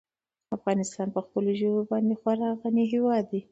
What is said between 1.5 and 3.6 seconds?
ژبو باندې خورا غني هېواد دی.